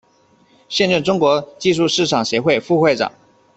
[0.67, 3.11] 现任中国技术市场协会副会长。